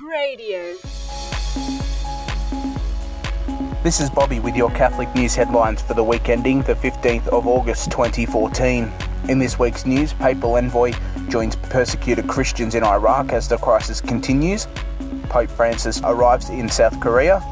Radio. 0.00 0.74
This 3.82 4.00
is 4.00 4.10
Bobby 4.10 4.38
with 4.38 4.54
your 4.54 4.70
Catholic 4.70 5.12
News 5.16 5.34
headlines 5.34 5.82
for 5.82 5.94
the 5.94 6.04
week 6.04 6.28
ending 6.28 6.62
the 6.62 6.74
15th 6.74 7.26
of 7.28 7.48
August 7.48 7.90
2014. 7.90 8.92
In 9.28 9.38
this 9.40 9.58
week's 9.58 9.86
news, 9.86 10.12
Papal 10.12 10.56
Envoy 10.56 10.92
joins 11.28 11.56
persecuted 11.56 12.28
Christians 12.28 12.76
in 12.76 12.84
Iraq 12.84 13.32
as 13.32 13.48
the 13.48 13.56
crisis 13.56 14.00
continues. 14.00 14.68
Pope 15.30 15.50
Francis 15.50 16.00
arrives 16.04 16.48
in 16.48 16.68
South 16.68 17.00
Korea. 17.00 17.42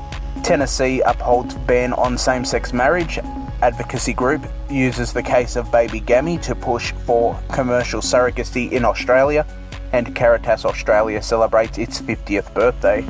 Tennessee 0.44 1.00
upholds 1.00 1.54
ban 1.54 1.94
on 1.94 2.16
same 2.16 2.44
sex 2.44 2.72
marriage. 2.72 3.18
Advocacy 3.62 4.12
group 4.12 4.46
uses 4.70 5.12
the 5.12 5.22
case 5.22 5.56
of 5.56 5.72
baby 5.72 5.98
Gammy 5.98 6.38
to 6.38 6.54
push 6.54 6.92
for 7.06 7.36
commercial 7.50 8.00
surrogacy 8.00 8.70
in 8.70 8.84
Australia. 8.84 9.44
And 9.92 10.14
Caritas 10.14 10.64
Australia 10.64 11.22
celebrates 11.22 11.78
its 11.78 12.00
50th 12.00 12.52
birthday. 12.54 13.06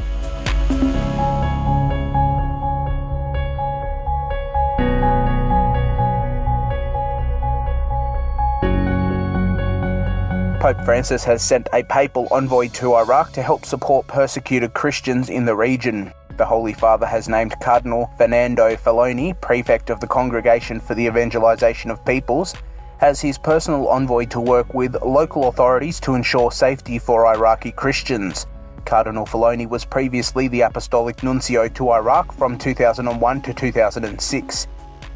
Pope 10.66 10.84
Francis 10.84 11.22
has 11.22 11.44
sent 11.44 11.68
a 11.72 11.84
papal 11.84 12.26
envoy 12.32 12.66
to 12.70 12.96
Iraq 12.96 13.30
to 13.34 13.40
help 13.40 13.64
support 13.64 14.04
persecuted 14.08 14.74
Christians 14.74 15.28
in 15.28 15.44
the 15.44 15.54
region. 15.54 16.12
The 16.38 16.44
Holy 16.44 16.72
Father 16.72 17.06
has 17.06 17.28
named 17.28 17.54
Cardinal 17.60 18.10
Fernando 18.18 18.74
Filoni, 18.74 19.40
prefect 19.40 19.90
of 19.90 20.00
the 20.00 20.08
Congregation 20.08 20.80
for 20.80 20.96
the 20.96 21.06
Evangelization 21.06 21.92
of 21.92 22.04
Peoples, 22.04 22.52
as 23.00 23.20
his 23.20 23.38
personal 23.38 23.88
envoy 23.88 24.24
to 24.26 24.40
work 24.40 24.74
with 24.74 25.00
local 25.02 25.48
authorities 25.48 26.00
to 26.00 26.14
ensure 26.14 26.50
safety 26.50 26.98
for 26.98 27.26
Iraqi 27.26 27.72
Christians. 27.72 28.46
Cardinal 28.84 29.26
Filoni 29.26 29.68
was 29.68 29.84
previously 29.84 30.48
the 30.48 30.60
Apostolic 30.60 31.22
Nuncio 31.22 31.68
to 31.68 31.90
Iraq 31.90 32.32
from 32.32 32.56
2001 32.56 33.42
to 33.42 33.52
2006. 33.52 34.66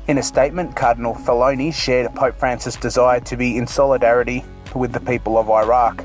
In 0.09 0.19
a 0.19 0.23
statement, 0.23 0.75
Cardinal 0.75 1.15
Filoni 1.15 1.73
shared 1.73 2.13
Pope 2.15 2.35
Francis' 2.35 2.77
desire 2.77 3.21
to 3.21 3.37
be 3.37 3.57
in 3.57 3.67
solidarity 3.67 4.45
with 4.75 4.93
the 4.93 5.01
people 5.01 5.39
of 5.39 5.49
Iraq. 5.49 6.05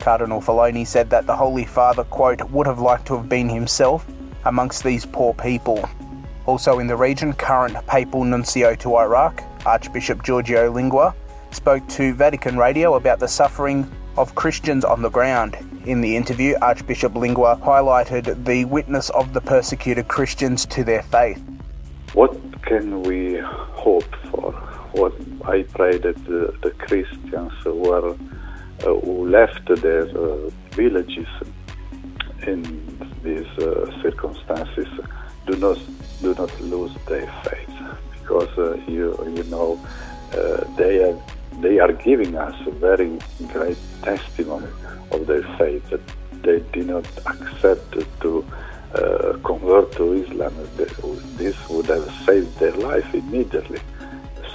Cardinal 0.00 0.40
Filoni 0.40 0.86
said 0.86 1.10
that 1.10 1.26
the 1.26 1.36
Holy 1.36 1.64
Father, 1.64 2.04
quote, 2.04 2.42
would 2.50 2.66
have 2.66 2.80
liked 2.80 3.06
to 3.06 3.16
have 3.16 3.28
been 3.28 3.48
himself 3.48 4.06
amongst 4.46 4.82
these 4.82 5.06
poor 5.06 5.34
people. 5.34 5.88
Also 6.46 6.78
in 6.78 6.86
the 6.86 6.96
region, 6.96 7.32
current 7.34 7.76
papal 7.86 8.24
nuncio 8.24 8.74
to 8.74 8.96
Iraq, 8.96 9.44
Archbishop 9.66 10.22
Giorgio 10.22 10.70
Lingua, 10.70 11.14
spoke 11.50 11.86
to 11.88 12.14
Vatican 12.14 12.56
Radio 12.56 12.94
about 12.94 13.18
the 13.18 13.28
suffering 13.28 13.90
of 14.16 14.34
Christians 14.34 14.84
on 14.84 15.02
the 15.02 15.08
ground. 15.08 15.56
In 15.86 16.00
the 16.00 16.16
interview, 16.16 16.54
Archbishop 16.60 17.14
Lingua 17.14 17.58
highlighted 17.62 18.44
the 18.44 18.64
witness 18.66 19.10
of 19.10 19.32
the 19.32 19.40
persecuted 19.40 20.08
Christians 20.08 20.66
to 20.66 20.84
their 20.84 21.02
faith. 21.02 21.42
What 22.14 22.36
can 22.62 23.02
we 23.02 23.38
hope 23.38 24.14
for? 24.30 24.52
What 24.92 25.14
I 25.44 25.62
pray 25.62 25.98
that 25.98 26.16
the, 26.24 26.54
the 26.62 26.70
Christians 26.72 27.52
were, 27.64 28.10
uh, 28.10 28.14
who 28.84 29.28
left 29.28 29.66
their 29.80 30.02
uh, 30.02 30.50
villages 30.72 31.28
in 32.46 32.62
these 33.22 33.46
uh, 33.58 34.02
circumstances 34.02 34.88
do 35.46 35.56
not 35.56 35.78
do 36.20 36.34
not 36.34 36.60
lose 36.60 36.94
their 37.06 37.26
faith 37.44 37.61
know 39.52 39.70
uh, 40.32 40.64
they 40.80 40.94
are 41.04 41.16
they 41.60 41.78
are 41.78 41.92
giving 41.92 42.36
us 42.36 42.56
a 42.66 42.70
very 42.70 43.18
great 43.52 43.78
testimony 44.02 44.72
of 45.10 45.26
their 45.26 45.44
faith 45.58 45.84
that 45.90 46.00
they 46.42 46.58
did 46.72 46.86
not 46.88 47.06
accept 47.26 47.86
to 48.20 48.44
uh, 48.94 49.38
convert 49.44 49.92
to 49.92 50.12
Islam. 50.12 50.54
This 51.36 51.56
would 51.68 51.86
have 51.86 52.10
saved 52.26 52.58
their 52.58 52.72
life 52.72 53.14
immediately. 53.14 53.80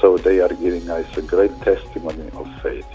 So 0.02 0.18
they 0.18 0.42
are 0.42 0.54
giving 0.66 0.90
us 0.90 1.08
a 1.18 1.22
great 1.22 1.56
testimony 1.62 2.30
of 2.34 2.48
faith. 2.62 2.86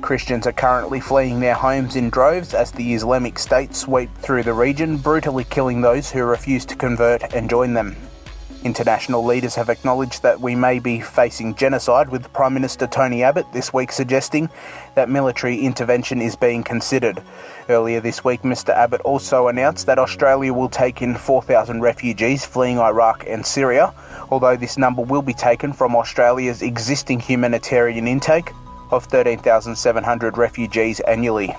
Christians 0.00 0.46
are 0.46 0.52
currently 0.52 1.00
fleeing 1.00 1.40
their 1.40 1.54
homes 1.54 1.96
in 1.96 2.10
droves 2.10 2.52
as 2.54 2.70
the 2.70 2.92
Islamic 2.94 3.38
State 3.38 3.74
sweep 3.74 4.14
through 4.18 4.42
the 4.42 4.52
region, 4.52 4.98
brutally 4.98 5.44
killing 5.44 5.80
those 5.80 6.10
who 6.10 6.22
refuse 6.24 6.64
to 6.66 6.76
convert 6.76 7.34
and 7.34 7.48
join 7.48 7.72
them. 7.72 7.96
International 8.64 9.22
leaders 9.22 9.54
have 9.56 9.68
acknowledged 9.68 10.22
that 10.22 10.40
we 10.40 10.54
may 10.54 10.78
be 10.78 10.98
facing 10.98 11.54
genocide, 11.54 12.08
with 12.08 12.32
Prime 12.32 12.54
Minister 12.54 12.86
Tony 12.86 13.22
Abbott 13.22 13.52
this 13.52 13.74
week 13.74 13.92
suggesting 13.92 14.48
that 14.94 15.10
military 15.10 15.60
intervention 15.60 16.22
is 16.22 16.34
being 16.34 16.64
considered. 16.64 17.22
Earlier 17.68 18.00
this 18.00 18.24
week, 18.24 18.40
Mr. 18.40 18.70
Abbott 18.70 19.02
also 19.02 19.48
announced 19.48 19.84
that 19.84 19.98
Australia 19.98 20.54
will 20.54 20.70
take 20.70 21.02
in 21.02 21.14
4,000 21.14 21.82
refugees 21.82 22.46
fleeing 22.46 22.78
Iraq 22.78 23.26
and 23.28 23.44
Syria, 23.44 23.92
although 24.30 24.56
this 24.56 24.78
number 24.78 25.02
will 25.02 25.22
be 25.22 25.34
taken 25.34 25.74
from 25.74 25.94
Australia's 25.94 26.62
existing 26.62 27.20
humanitarian 27.20 28.08
intake 28.08 28.50
of 28.90 29.04
13,700 29.04 30.38
refugees 30.38 31.00
annually. 31.00 31.54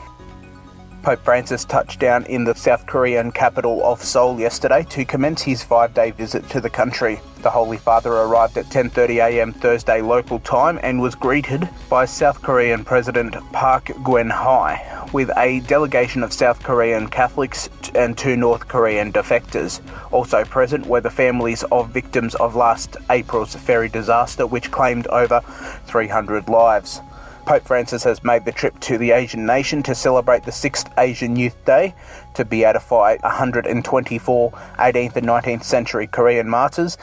Pope 1.05 1.23
Francis 1.23 1.65
touched 1.65 1.99
down 1.99 2.25
in 2.25 2.45
the 2.45 2.55
South 2.55 2.87
Korean 2.87 3.31
capital 3.31 3.85
of 3.85 4.01
Seoul 4.01 4.39
yesterday 4.39 4.81
to 4.89 5.05
commence 5.05 5.43
his 5.43 5.63
5-day 5.63 6.09
visit 6.09 6.49
to 6.49 6.59
the 6.59 6.69
country. 6.71 7.19
The 7.43 7.51
Holy 7.51 7.77
Father 7.77 8.11
arrived 8.11 8.57
at 8.57 8.65
10:30 8.65 9.23
a.m. 9.23 9.53
Thursday 9.53 10.01
local 10.01 10.39
time 10.39 10.79
and 10.81 10.99
was 10.99 11.13
greeted 11.13 11.69
by 11.91 12.05
South 12.05 12.41
Korean 12.41 12.83
President 12.83 13.35
Park 13.53 13.85
Geun-hye 13.85 15.07
with 15.13 15.29
a 15.37 15.59
delegation 15.67 16.23
of 16.23 16.33
South 16.33 16.63
Korean 16.63 17.07
Catholics 17.07 17.69
and 17.93 18.17
two 18.17 18.35
North 18.35 18.67
Korean 18.67 19.13
defectors. 19.13 19.81
Also 20.11 20.43
present 20.43 20.87
were 20.87 21.01
the 21.01 21.11
families 21.11 21.63
of 21.71 21.91
victims 21.91 22.33
of 22.33 22.55
last 22.55 22.97
April's 23.11 23.53
ferry 23.53 23.89
disaster 23.89 24.47
which 24.47 24.71
claimed 24.71 25.05
over 25.09 25.41
300 25.85 26.49
lives. 26.49 26.99
Pope 27.45 27.63
Francis 27.63 28.03
has 28.03 28.23
made 28.23 28.43
the 28.43 28.51
trip 28.51 28.79
to 28.79 28.97
the 28.97 29.11
Asian 29.11 29.45
nation 29.45 29.83
to 29.83 29.93
celebrate 29.93 30.43
the 30.43 30.51
6th 30.51 30.91
Asian 30.97 31.35
Youth 31.35 31.63
Day, 31.63 31.93
to 32.33 32.43
beatify 32.43 33.21
124 33.21 34.51
18th 34.51 35.15
and 35.15 35.27
19th 35.27 35.63
century 35.63 36.07
Korean 36.07 36.49
martyrs, 36.49 36.97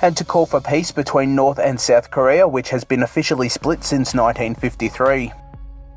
and 0.00 0.16
to 0.16 0.24
call 0.24 0.46
for 0.46 0.60
peace 0.60 0.92
between 0.92 1.34
North 1.34 1.58
and 1.58 1.80
South 1.80 2.12
Korea, 2.12 2.46
which 2.46 2.70
has 2.70 2.84
been 2.84 3.02
officially 3.02 3.48
split 3.48 3.82
since 3.82 4.14
1953. 4.14 5.32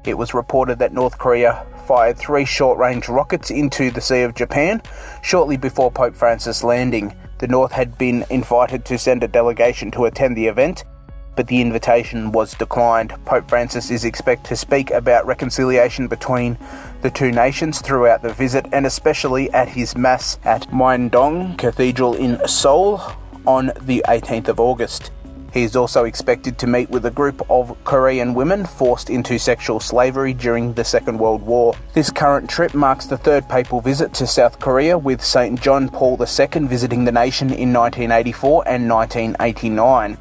It 0.04 0.18
was 0.18 0.34
reported 0.34 0.80
that 0.80 0.94
North 0.94 1.20
Korea 1.20 1.64
fired 1.86 2.18
three 2.18 2.46
short 2.46 2.80
range 2.80 3.08
rockets 3.08 3.52
into 3.52 3.92
the 3.92 4.02
Sea 4.02 4.22
of 4.22 4.34
Japan 4.34 4.82
shortly 5.22 5.58
before 5.58 5.92
Pope 5.92 6.16
Francis' 6.16 6.64
landing. 6.64 7.16
The 7.38 7.48
North 7.48 7.72
had 7.72 8.00
been 8.00 8.26
invited 8.32 8.84
to 8.86 8.98
send 8.98 9.24
a 9.24 9.28
delegation 9.28 9.92
to 9.92 10.06
attend 10.06 10.36
the 10.36 10.48
event, 10.48 10.86
but 11.36 11.48
the 11.48 11.62
invitation 11.62 12.32
was 12.32 12.54
declined. 12.54 13.14
Pope 13.26 13.48
Francis 13.48 13.92
is 13.92 14.06
expected 14.06 14.50
to 14.50 14.56
speak 14.56 14.92
about 14.92 15.26
reconciliation 15.26 16.08
between 16.08 16.58
the 17.02 17.10
two 17.10 17.32
nations 17.32 17.82
throughout 17.82 18.22
the 18.22 18.34
visit 18.34 18.66
and 18.72 18.86
especially 18.86 19.50
at 19.52 19.70
his 19.70 19.96
Mass 19.96 20.38
at 20.44 20.70
Myeongdong 20.70 21.58
Cathedral 21.58 22.14
in 22.14 22.40
Seoul 22.48 23.02
on 23.46 23.72
the 23.82 24.04
18th 24.08 24.50
of 24.50 24.60
August. 24.60 25.12
He 25.54 25.64
is 25.64 25.76
also 25.76 26.06
expected 26.06 26.58
to 26.60 26.68
meet 26.68 26.90
with 26.90 27.06
a 27.06 27.12
group 27.12 27.42
of 27.50 27.78
Korean 27.84 28.34
women 28.34 28.66
forced 28.66 29.10
into 29.10 29.38
sexual 29.38 29.82
slavery 29.82 30.34
during 30.34 30.74
the 30.74 30.86
Second 30.86 31.18
World 31.20 31.42
War. 31.42 31.74
This 31.94 32.10
current 32.10 32.50
trip 32.50 32.74
marks 32.74 33.06
the 33.06 33.18
third 33.18 33.50
papal 33.50 33.82
visit 33.82 34.14
to 34.14 34.28
South 34.28 34.60
Korea, 34.60 34.98
with 34.98 35.22
St. 35.22 35.60
John 35.60 35.90
Paul 35.90 36.18
II 36.18 36.68
visiting 36.68 37.04
the 37.04 37.12
nation 37.12 37.48
in 37.48 37.74
1984 37.74 38.64
and 38.66 38.90
1989. 38.90 40.18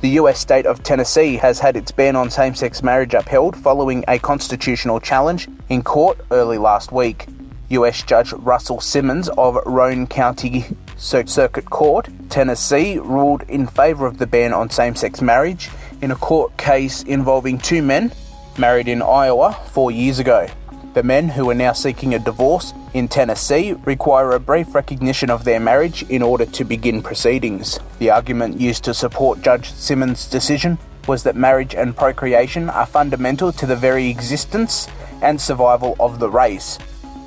The 0.00 0.16
US 0.20 0.40
state 0.40 0.64
of 0.64 0.82
Tennessee 0.82 1.36
has 1.36 1.58
had 1.58 1.76
its 1.76 1.92
ban 1.92 2.16
on 2.16 2.30
same 2.30 2.54
sex 2.54 2.82
marriage 2.82 3.12
upheld 3.12 3.54
following 3.54 4.02
a 4.08 4.18
constitutional 4.18 4.98
challenge 4.98 5.46
in 5.68 5.82
court 5.82 6.18
early 6.30 6.56
last 6.56 6.90
week. 6.90 7.26
US 7.68 8.02
Judge 8.02 8.32
Russell 8.32 8.80
Simmons 8.80 9.28
of 9.36 9.58
Roane 9.66 10.06
County 10.06 10.64
Circuit 10.96 11.68
Court, 11.68 12.08
Tennessee, 12.30 12.98
ruled 12.98 13.42
in 13.42 13.66
favor 13.66 14.06
of 14.06 14.16
the 14.16 14.26
ban 14.26 14.54
on 14.54 14.70
same 14.70 14.94
sex 14.94 15.20
marriage 15.20 15.68
in 16.00 16.10
a 16.10 16.16
court 16.16 16.56
case 16.56 17.02
involving 17.02 17.58
two 17.58 17.82
men 17.82 18.10
married 18.56 18.88
in 18.88 19.02
Iowa 19.02 19.52
four 19.66 19.90
years 19.90 20.18
ago. 20.18 20.48
The 20.92 21.04
men, 21.04 21.28
who 21.28 21.48
are 21.48 21.54
now 21.54 21.72
seeking 21.72 22.14
a 22.14 22.18
divorce 22.18 22.74
in 22.94 23.06
Tennessee, 23.06 23.74
require 23.84 24.32
a 24.32 24.40
brief 24.40 24.74
recognition 24.74 25.30
of 25.30 25.44
their 25.44 25.60
marriage 25.60 26.02
in 26.10 26.20
order 26.20 26.44
to 26.46 26.64
begin 26.64 27.00
proceedings. 27.00 27.78
The 28.00 28.10
argument 28.10 28.60
used 28.60 28.82
to 28.84 28.94
support 28.94 29.40
Judge 29.40 29.70
Simmons' 29.70 30.26
decision 30.26 30.78
was 31.06 31.22
that 31.22 31.36
marriage 31.36 31.76
and 31.76 31.96
procreation 31.96 32.68
are 32.68 32.86
fundamental 32.86 33.52
to 33.52 33.66
the 33.66 33.76
very 33.76 34.10
existence 34.10 34.88
and 35.22 35.40
survival 35.40 35.94
of 36.00 36.18
the 36.18 36.28
race. 36.28 36.76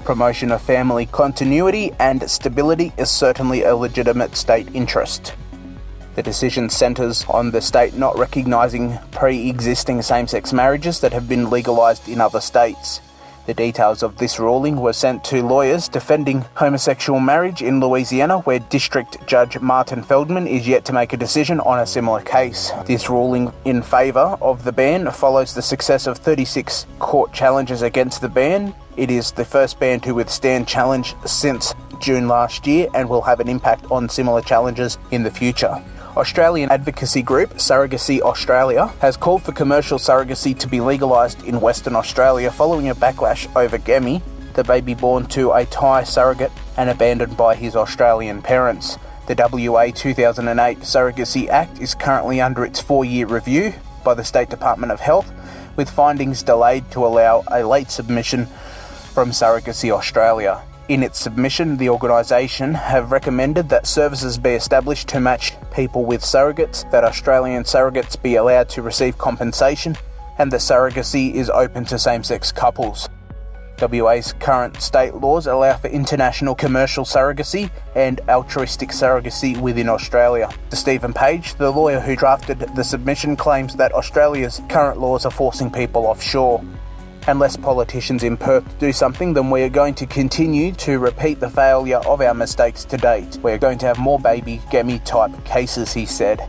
Promotion 0.04 0.52
of 0.52 0.62
family 0.62 1.06
continuity 1.06 1.94
and 2.00 2.30
stability 2.30 2.92
is 2.98 3.10
certainly 3.10 3.64
a 3.64 3.78
legitimate 3.78 4.36
state 4.36 4.68
interest. 4.74 5.36
The 6.16 6.24
decision 6.24 6.70
centres 6.70 7.26
on 7.30 7.52
the 7.52 7.62
state 7.62 7.94
not 7.94 8.18
recognising 8.18 9.00
pre 9.12 9.50
existing 9.50 10.02
same 10.02 10.28
sex 10.28 10.52
marriages 10.52 11.00
that 11.00 11.14
have 11.14 11.30
been 11.30 11.50
legalised 11.50 12.10
in 12.10 12.20
other 12.20 12.42
states. 12.42 13.00
The 13.46 13.54
details 13.54 14.04
of 14.04 14.18
this 14.18 14.40
ruling 14.40 14.80
were 14.80 14.94
sent 14.94 15.24
to 15.26 15.46
lawyers 15.46 15.90
defending 15.90 16.46
homosexual 16.56 17.20
marriage 17.20 17.62
in 17.62 17.82
Louisiana, 17.82 18.40
where 18.40 18.60
District 18.60 19.18
Judge 19.28 19.60
Martin 19.60 20.02
Feldman 20.02 20.48
is 20.48 20.66
yet 20.66 20.86
to 20.86 20.94
make 20.94 21.12
a 21.12 21.18
decision 21.18 21.60
on 21.60 21.80
a 21.80 21.86
similar 21.86 22.22
case. 22.22 22.72
This 22.86 23.10
ruling 23.10 23.52
in 23.66 23.82
favour 23.82 24.38
of 24.42 24.64
the 24.64 24.72
ban 24.72 25.12
follows 25.12 25.54
the 25.54 25.62
success 25.62 26.08
of 26.08 26.20
36 26.20 26.86
court 27.00 27.34
challenges 27.34 27.82
against 27.82 28.22
the 28.22 28.30
ban. 28.30 28.74
It 28.96 29.12
is 29.12 29.34
the 29.34 29.44
first 29.44 29.78
ban 29.78 30.00
to 30.02 30.14
withstand 30.14 30.66
challenge 30.66 31.14
since 31.26 31.76
June 32.00 32.30
last 32.30 32.66
year 32.66 32.88
and 32.94 33.10
will 33.10 33.24
have 33.24 33.42
an 33.42 33.50
impact 33.50 33.92
on 33.92 34.08
similar 34.08 34.42
challenges 34.42 34.98
in 35.12 35.24
the 35.24 35.32
future. 35.32 35.84
Australian 36.16 36.70
advocacy 36.70 37.24
group 37.24 37.54
Surrogacy 37.54 38.22
Australia 38.22 38.86
has 39.00 39.18
called 39.18 39.42
for 39.42 39.52
commercial 39.52 39.98
surrogacy 39.98 40.58
to 40.60 40.68
be 40.68 40.80
legalised 40.80 41.44
in 41.44 41.60
Western 41.60 41.96
Australia 41.96 42.52
following 42.52 42.90
a 42.90 42.94
backlash 42.94 43.50
over 43.56 43.80
Gammy, 43.80 44.22
the 44.54 44.64
baby 44.64 44.94
born 44.94 45.26
to 45.26 45.52
a 45.54 45.66
Thai 45.66 46.04
surrogate 46.04 46.52
and 46.78 46.92
abandoned 46.92 47.36
by 47.36 47.56
his 47.56 47.76
Australian 47.76 48.44
parents. 48.44 49.00
The 49.28 49.34
WA 49.52 49.90
2008 49.90 50.80
Surrogacy 50.82 51.48
Act 51.48 51.80
is 51.80 51.96
currently 51.96 52.40
under 52.40 52.64
its 52.64 52.80
four 52.80 53.04
year 53.04 53.26
review 53.26 53.74
by 54.06 54.14
the 54.14 54.24
State 54.24 54.52
Department 54.52 54.92
of 54.92 55.00
Health, 55.00 55.32
with 55.76 55.90
findings 55.90 56.44
delayed 56.44 56.92
to 56.92 57.04
allow 57.04 57.44
a 57.50 57.64
late 57.64 57.90
submission 57.90 58.46
from 59.16 59.32
Surrogacy 59.32 59.90
Australia. 59.90 60.62
In 60.90 61.02
its 61.02 61.18
submission, 61.18 61.78
the 61.78 61.90
organisation 61.90 62.76
have 62.76 63.12
recommended 63.12 63.70
that 63.70 63.88
services 63.88 64.38
be 64.38 64.52
established 64.52 65.08
to 65.08 65.20
match 65.20 65.54
people 65.74 66.06
with 66.06 66.22
surrogates, 66.22 66.90
that 66.92 67.04
Australian 67.04 67.64
surrogates 67.64 68.22
be 68.22 68.36
allowed 68.36 68.70
to 68.70 68.82
receive 68.82 69.18
compensation, 69.18 69.98
and 70.38 70.52
that 70.52 70.62
surrogacy 70.62 71.34
is 71.34 71.50
open 71.50 71.86
to 71.86 72.00
same 72.00 72.24
sex 72.24 72.52
couples. 72.52 73.10
WA's 73.82 74.34
current 74.34 74.82
state 74.82 75.16
laws 75.16 75.48
allow 75.48 75.76
for 75.76 75.88
international 75.88 76.56
commercial 76.56 77.04
surrogacy 77.04 77.70
and 77.96 78.22
altruistic 78.30 78.90
surrogacy 78.90 79.60
within 79.60 79.90
Australia. 79.90 80.50
To 80.70 80.76
Stephen 80.76 81.12
Page, 81.14 81.56
the 81.56 81.72
lawyer 81.72 82.00
who 82.00 82.16
drafted 82.16 82.60
the 82.60 82.84
submission, 82.84 83.36
claims 83.36 83.76
that 83.76 83.92
Australia's 83.92 84.62
current 84.70 85.00
laws 85.00 85.26
are 85.26 85.32
forcing 85.32 85.72
people 85.72 86.06
offshore. 86.06 86.64
Unless 87.28 87.56
politicians 87.56 88.24
in 88.24 88.36
Perth 88.36 88.78
do 88.80 88.92
something, 88.92 89.34
then 89.34 89.50
we 89.50 89.62
are 89.64 89.70
going 89.70 89.96
to 89.96 90.06
continue 90.06 90.74
to 90.74 91.00
repeat 91.00 91.40
the 91.40 91.50
failure 91.50 92.00
of 92.00 92.20
our 92.20 92.34
mistakes 92.34 92.84
to 92.84 92.98
date. 92.98 93.40
We 93.42 93.54
are 93.54 93.58
going 93.58 93.78
to 93.78 93.86
have 93.86 93.98
more 93.98 94.20
baby 94.20 94.62
Gammy 94.70 95.00
type 95.00 95.32
cases, 95.46 95.94
he 95.94 96.06
said. 96.06 96.42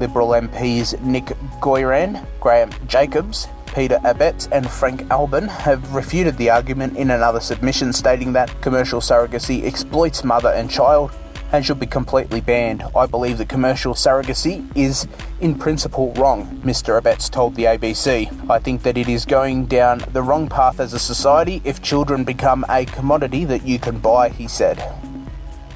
Liberal 0.00 0.28
MPs 0.28 0.98
Nick 1.02 1.26
Goiran, 1.60 2.24
Graham 2.40 2.70
Jacobs, 2.86 3.48
Peter 3.74 3.98
Abetz, 3.98 4.48
and 4.50 4.68
Frank 4.68 5.10
Alban 5.10 5.46
have 5.46 5.94
refuted 5.94 6.38
the 6.38 6.48
argument 6.48 6.96
in 6.96 7.10
another 7.10 7.40
submission, 7.40 7.92
stating 7.92 8.32
that 8.32 8.62
commercial 8.62 9.00
surrogacy 9.00 9.64
exploits 9.64 10.24
mother 10.24 10.50
and 10.50 10.70
child 10.70 11.12
and 11.54 11.64
should 11.64 11.78
be 11.78 11.86
completely 11.86 12.40
banned. 12.40 12.82
I 12.96 13.06
believe 13.06 13.38
that 13.38 13.48
commercial 13.48 13.94
surrogacy 13.94 14.68
is, 14.76 15.06
in 15.40 15.54
principle, 15.54 16.12
wrong, 16.14 16.46
Mr. 16.64 17.00
Abetz 17.00 17.30
told 17.30 17.54
the 17.54 17.64
ABC. 17.64 18.50
I 18.50 18.58
think 18.58 18.82
that 18.82 18.98
it 18.98 19.08
is 19.08 19.24
going 19.24 19.66
down 19.66 20.02
the 20.12 20.22
wrong 20.22 20.48
path 20.48 20.80
as 20.80 20.92
a 20.92 20.98
society 20.98 21.62
if 21.64 21.80
children 21.80 22.24
become 22.24 22.64
a 22.68 22.84
commodity 22.86 23.44
that 23.44 23.64
you 23.64 23.78
can 23.78 24.00
buy, 24.00 24.30
he 24.30 24.48
said. 24.48 24.82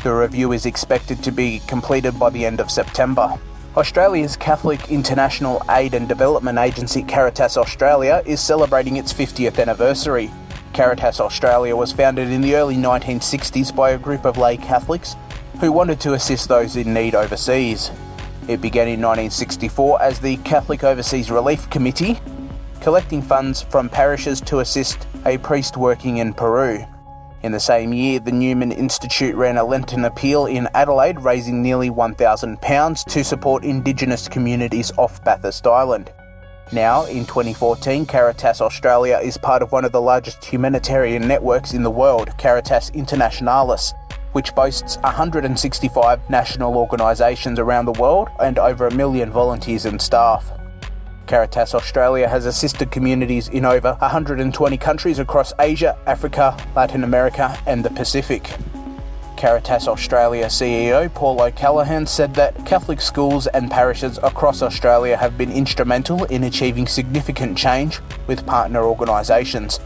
The 0.02 0.12
review 0.12 0.50
is 0.50 0.66
expected 0.66 1.22
to 1.22 1.30
be 1.30 1.60
completed 1.68 2.18
by 2.18 2.30
the 2.30 2.44
end 2.44 2.58
of 2.60 2.72
September. 2.72 3.38
Australia's 3.76 4.36
Catholic 4.36 4.90
International 4.90 5.62
Aid 5.70 5.94
and 5.94 6.08
Development 6.08 6.58
Agency 6.58 7.04
Caritas 7.04 7.56
Australia 7.56 8.20
is 8.26 8.40
celebrating 8.40 8.96
its 8.96 9.12
50th 9.12 9.60
anniversary. 9.60 10.28
Caritas 10.72 11.20
Australia 11.20 11.76
was 11.76 11.92
founded 11.92 12.30
in 12.30 12.40
the 12.40 12.56
early 12.56 12.74
1960s 12.74 13.74
by 13.74 13.90
a 13.90 13.98
group 13.98 14.24
of 14.24 14.36
lay 14.38 14.56
Catholics 14.56 15.14
who 15.60 15.72
wanted 15.72 15.98
to 16.00 16.14
assist 16.14 16.48
those 16.48 16.76
in 16.76 16.94
need 16.94 17.14
overseas. 17.14 17.90
It 18.46 18.60
began 18.60 18.86
in 18.86 19.00
1964 19.00 20.00
as 20.00 20.20
the 20.20 20.36
Catholic 20.38 20.84
Overseas 20.84 21.30
Relief 21.30 21.68
Committee, 21.68 22.20
collecting 22.80 23.20
funds 23.20 23.62
from 23.62 23.88
parishes 23.88 24.40
to 24.42 24.60
assist 24.60 25.06
a 25.26 25.36
priest 25.38 25.76
working 25.76 26.18
in 26.18 26.32
Peru. 26.32 26.84
In 27.42 27.52
the 27.52 27.60
same 27.60 27.92
year, 27.92 28.20
the 28.20 28.32
Newman 28.32 28.72
Institute 28.72 29.34
ran 29.34 29.58
a 29.58 29.64
Lenten 29.64 30.04
appeal 30.04 30.46
in 30.46 30.68
Adelaide, 30.74 31.20
raising 31.20 31.60
nearly 31.60 31.90
£1,000 31.90 33.04
to 33.04 33.24
support 33.24 33.64
Indigenous 33.64 34.28
communities 34.28 34.92
off 34.96 35.22
Bathurst 35.24 35.66
Island. 35.66 36.12
Now, 36.72 37.04
in 37.06 37.24
2014, 37.26 38.06
Caritas 38.06 38.60
Australia 38.60 39.20
is 39.22 39.36
part 39.38 39.62
of 39.62 39.72
one 39.72 39.84
of 39.84 39.92
the 39.92 40.00
largest 40.00 40.44
humanitarian 40.44 41.26
networks 41.26 41.74
in 41.74 41.82
the 41.82 41.90
world, 41.90 42.30
Caritas 42.38 42.90
Internationalis, 42.90 43.92
which 44.32 44.54
boasts 44.54 44.96
165 44.98 46.30
national 46.30 46.76
organisations 46.76 47.58
around 47.58 47.86
the 47.86 48.00
world 48.00 48.28
and 48.40 48.58
over 48.58 48.86
a 48.86 48.94
million 48.94 49.30
volunteers 49.30 49.84
and 49.84 50.00
staff. 50.00 50.50
Caritas 51.26 51.74
Australia 51.74 52.26
has 52.26 52.46
assisted 52.46 52.90
communities 52.90 53.48
in 53.48 53.64
over 53.64 53.92
120 53.94 54.78
countries 54.78 55.18
across 55.18 55.52
Asia, 55.58 55.98
Africa, 56.06 56.56
Latin 56.74 57.04
America, 57.04 57.58
and 57.66 57.84
the 57.84 57.90
Pacific. 57.90 58.50
Caritas 59.36 59.86
Australia 59.86 60.46
CEO 60.46 61.14
Paul 61.14 61.40
O'Callaghan 61.40 62.06
said 62.06 62.34
that 62.34 62.66
Catholic 62.66 63.00
schools 63.00 63.46
and 63.46 63.70
parishes 63.70 64.18
across 64.24 64.62
Australia 64.62 65.16
have 65.16 65.38
been 65.38 65.52
instrumental 65.52 66.24
in 66.24 66.42
achieving 66.44 66.88
significant 66.88 67.56
change 67.56 68.00
with 68.26 68.44
partner 68.46 68.82
organisations. 68.82 69.78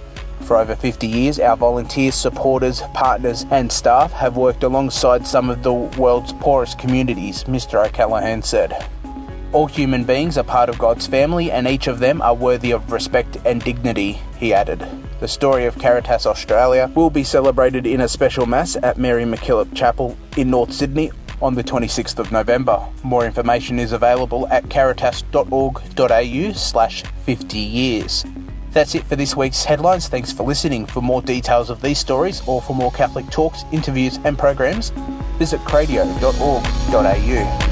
For 0.45 0.57
over 0.57 0.75
50 0.75 1.07
years, 1.07 1.39
our 1.39 1.57
volunteers, 1.57 2.15
supporters, 2.15 2.83
partners, 2.95 3.47
and 3.51 3.71
staff 3.71 4.13
have 4.13 4.37
worked 4.37 4.63
alongside 4.63 5.27
some 5.27 5.49
of 5.49 5.63
the 5.63 5.73
world's 5.73 6.33
poorest 6.33 6.79
communities, 6.79 7.45
Mr. 7.45 7.87
O'Callaghan 7.87 8.43
said. 8.43 8.89
All 9.53 9.67
human 9.67 10.05
beings 10.05 10.39
are 10.39 10.45
part 10.45 10.69
of 10.69 10.79
God's 10.79 11.07
family, 11.07 11.51
and 11.51 11.69
each 11.69 11.87
of 11.87 12.01
them 12.01 12.21
are 12.23 12.35
worthy 12.35 12.71
of 12.73 12.91
respect 12.91 13.37
and 13.45 13.63
dignity, 13.63 14.19
he 14.39 14.53
added. 14.53 14.85
The 15.21 15.29
story 15.29 15.67
of 15.67 15.79
Caritas 15.79 16.27
Australia 16.27 16.91
will 16.95 17.11
be 17.11 17.23
celebrated 17.23 17.87
in 17.87 18.01
a 18.01 18.09
special 18.09 18.47
Mass 18.47 18.77
at 18.83 18.99
Mary 18.99 19.25
MacKillop 19.25 19.75
Chapel 19.75 20.17
in 20.37 20.51
North 20.51 20.73
Sydney 20.73 21.13
on 21.41 21.55
the 21.55 21.65
26th 21.65 22.19
of 22.19 22.33
November. 22.33 22.85
More 23.05 23.27
information 23.27 23.79
is 23.79 23.93
available 23.93 24.49
at 24.49 24.69
caritas.org.au 24.71 26.53
slash 26.53 27.03
50 27.25 27.59
years. 27.59 28.25
That's 28.73 28.95
it 28.95 29.05
for 29.05 29.17
this 29.17 29.37
week's 29.37 29.65
headlines. 29.65 30.09
Thanks 30.09 30.33
for 30.33 30.45
listening. 30.45 30.87
For 30.87 31.03
more 31.03 31.21
details 31.21 31.69
of 31.69 31.83
these 31.83 31.99
stories 31.99 32.43
or 32.47 32.63
for 32.63 32.75
more 32.75 32.91
Catholic 32.91 33.29
talks, 33.31 33.65
interviews, 33.71 34.19
and 34.25 34.39
programs, 34.39 34.91
visit 35.39 35.61
cradio.org.au. 35.61 37.72